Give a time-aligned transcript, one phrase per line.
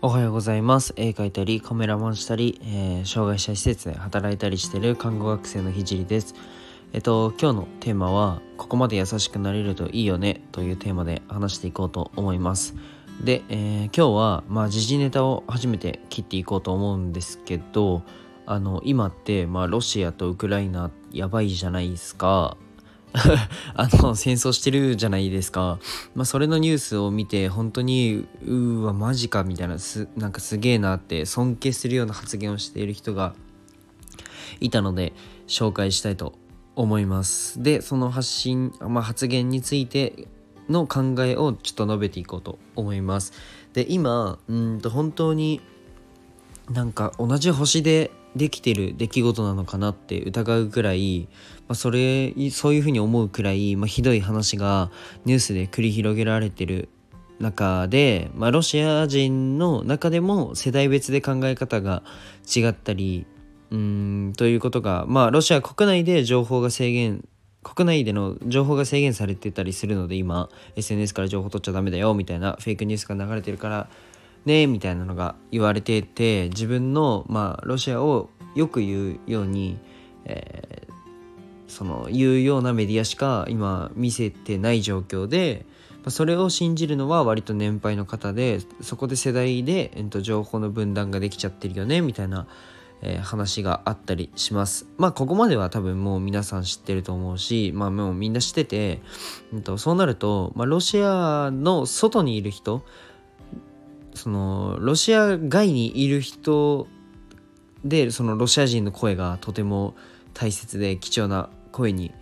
[0.00, 0.94] おはようございます。
[0.94, 6.36] 絵描いたり、カメラマンしたり、えー、障害者施設で働いたりしてる看護学生のひじりです。
[6.92, 12.76] えっと、今日のテーマは、ここまで優しくなれるといいよねというテーマで話していこうと思います。
[13.24, 18.02] で、えー、今日は、まあ、時事ネタを初めて切っていこうと思うんですけど、
[18.46, 22.56] あの、今って、まあ、ロシアとウクライナやばいじゃないですか。
[23.74, 25.78] あの戦争してるじゃないですか、
[26.14, 33.34] まあ、それのニュースを見て本当にうわマジかみたいなすなんかすげえなって尊敬するような発言をしている人が
[34.60, 35.12] いたので
[35.46, 36.34] 紹介したいと
[36.76, 37.62] 思います。
[37.62, 40.28] でその発信、まあ、発言について
[40.68, 43.32] の考えをちょっと述べていこうと思います。
[43.72, 45.60] で今うんと本当に
[46.70, 51.28] なんか同じ星でできてる出来事なのかなって疑うくらい、
[51.66, 54.90] まあ、それそういうふうに思うくらい、まあ、ひどい話が
[55.24, 56.88] ニュースで繰り広げられてる
[57.40, 62.02] 中で、まあ、ロシア人の中でも世代別で考え方が
[62.54, 63.26] 違ったり
[63.70, 67.26] うんということが、まあ、ロシア国内で情報が制限
[67.62, 73.88] 国内での情報が制限されてたりするので今 SNS から情報取っちゃダメだよみたいなフェイクニュースが流れてるから
[74.48, 79.78] ねみたいなのが言われてて自分のまあロシアをよく言うように、
[80.24, 80.92] えー、
[81.68, 85.66] その言うようなメディアしか今見せてない状況で
[85.98, 92.46] まあそれを信じるのは割と年配の方でそこで世代で、えっと、情報の分断ができちゃってるよねみたいな、
[93.02, 94.86] えー、話があったりします。
[94.96, 99.02] まあここまでは多分もう皆さん知ってると思うしまあもうみんな知ってて、
[99.52, 102.82] えっと、そうなると、まあ、ロシアの外にいる人
[104.18, 106.88] そのロシア外にいる人
[107.84, 109.94] でそのロシア人の声がとても
[110.34, 112.12] 大切で貴重な声に、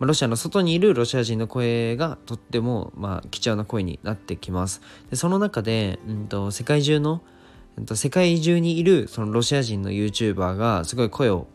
[0.00, 4.82] まあ、ロシアの外にいるロシア人の声がとっても、まあ、貴重な声になってきます。
[5.08, 7.22] でその中で、うんと、世界中の、
[7.78, 11.46] うんと、世界中にいるそのロシア人の YouTuber がすごい声を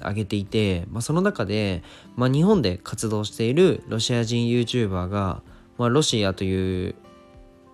[0.00, 1.84] 上げていて、まあ、その中で、
[2.16, 5.42] まあ、日本で活動しているロシア人 YouTuber が、
[5.76, 6.96] まあ、ロシアという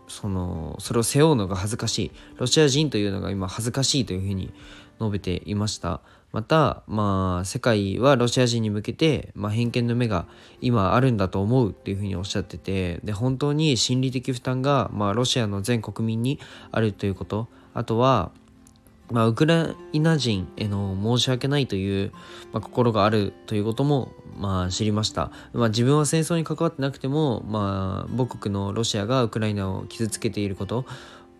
[0.09, 2.11] そのそれを背負うのが恥ずかしい。
[2.39, 4.53] ロシア人というのが今恥ずかしいというふうに
[5.01, 6.01] 述べていました。
[6.33, 10.27] またまあ世界はロシア人に向けて、まあ、偏見の目が
[10.61, 16.41] 今あるんだと思うっていうふうにおっしゃっててで本当に心理的負担が、まあ、ロシアの全国民に
[16.73, 17.49] あるということ。
[17.73, 18.31] あとは
[19.11, 22.13] まあ、ウクライナ人への申し訳ないという、
[22.53, 30.87] まあ、心があるということも、まあ、知りました、まあ、自分は戦争に関わってなくても、まあ、母国のロシアがウクライナを傷つけていること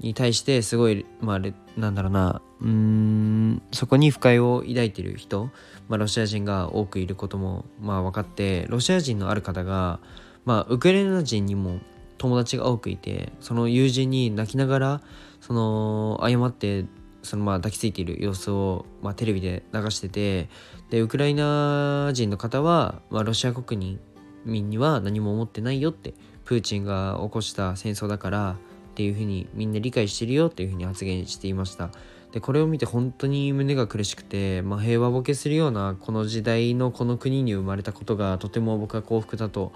[0.01, 1.41] に対してすごい、まあ、
[1.81, 2.43] なんだろうな。
[2.61, 5.51] うんそこに不快を抱いている人、
[5.89, 10.01] まあ、ロシア人が多くいることも、まあ、分かってロシア人のある方が、
[10.47, 11.81] まあ、ウクライナ人にも
[12.17, 15.01] 友達が多くいてその友人に泣きながら
[15.41, 16.87] その謝って
[17.25, 20.49] そのまあ抱きついている様子を、まあ、テレビで流してて
[20.91, 23.99] でウクライナ人の方は、まあ、ロシア国
[24.45, 26.15] 民には何も思ってないよって
[26.45, 28.57] プーチンが起こした戦争だからっ
[28.95, 31.91] ていうふうにみんな理解してるよっていうふうに発言していました。
[32.33, 39.73] でこれを見て本当に胸が苦しくて、まあ、平和ボケするようなこの時代のこの国に生まれたことがとても僕は幸福だと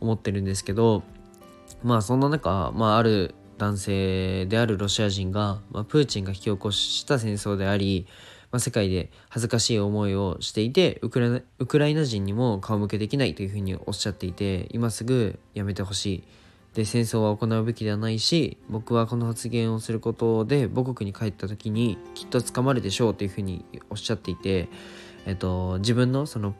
[0.00, 1.02] 思ってるんですけど
[1.82, 8.06] まあそんな中、まあ、ある男性であるロシア人が、まあ、プーチンが引き起こした戦争であり、
[8.50, 16.24] まあ、世界で恥ずかしい思いをしていてウクラウクライナ人にも顔向けできないというふうにおっしゃっていて今すぐやめてほしい。
[16.74, 24.68] で戦争は行うべきではないし僕はこの発言をすることで母国に帰った時にきっと捕まるでしょうというふうにおっしゃっていて、
[25.26, 26.54] えっと、自分のその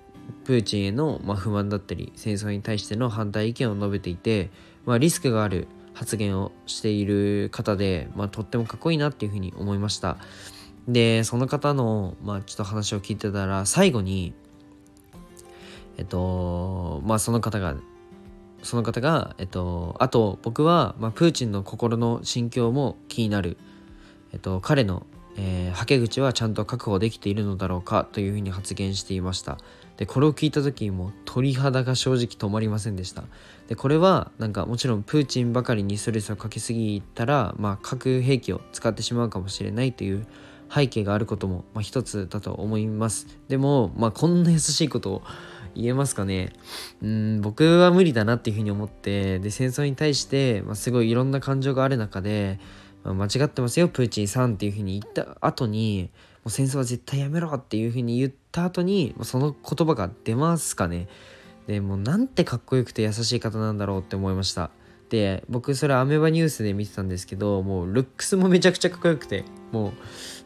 [0.44, 4.50] プーチンへの、ま不満だったり戦争に対しての反対意見を述べていて、
[4.86, 10.16] まあ、リスクがある発言をしている方で、まあ、とってもかっこいいなっていうふうに思いました。
[10.86, 14.32] でその方の、まあ、ちょっと話を聞いてたら最後に
[15.96, 17.74] えっとまあその方が
[18.62, 23.56] その方がえっとあと僕は、まあ、プーチンの心の心境も気になる
[24.32, 25.04] えっと彼の
[25.40, 29.56] えー、はけ口はちゃんと確保できているのだろうかというふうに発言していました。
[29.96, 33.22] でこれを聞いた時にも鳥肌が正直止まりませんでした。
[33.68, 40.26] でこれはなんかもちろんプーチンばかりにストレスをかけすぎたら、まあ、核兵器を使ってしまうかもしれないという
[40.74, 43.26] 背景があることも、まあ、一つだと思います。
[43.48, 45.22] でも、まあ、こんな優しいことを
[45.74, 46.52] 言えますかね。
[47.00, 52.58] うん僕は無理だなっていうふうに思ってで戦争に対して、まあ、すごいいろんな感情がある中で
[53.14, 56.10] 間違ってますよプーチンさんっていうふうに言った後に
[56.44, 61.08] もう戦争は絶対やめろっていうふうに言った後にその言葉が出ますかね。
[61.66, 64.70] でもうなんてかっこよくて優しい方なんだろうって思いました。
[65.10, 69.92] で僕それアメバニュースで見てたんですけどもうルックスもめちゃくちゃかっこよくてもう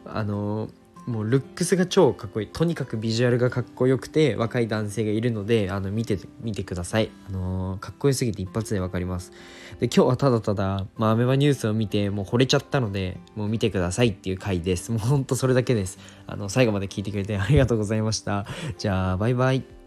[0.05, 0.69] あの
[1.05, 2.47] もうルックスが超かっこいい。
[2.47, 9.31] とにかくビジュアルがかっこよくて若い男性がいるのであの見て見てください、あのかっこよすぎて一発で分かります。
[9.79, 14.91] で今日はただただ、まあ、アメバニュースを見てもう惚れちゃったのでもう見てくださいっていう回です。
[14.91, 15.99] もうほんとそれだけです。
[16.25, 18.45] あの最後まで聞いてくれてありがとうございました。
[18.77, 19.82] じゃあバイバイ。